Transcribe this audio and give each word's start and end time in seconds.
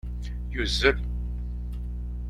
Yuzzel. 0.53 0.97